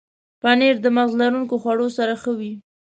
[0.41, 2.53] پنېر د مغز لرونکو خوړو سره ښه وي.